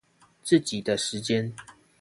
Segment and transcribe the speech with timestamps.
[0.41, 1.53] 自己的時間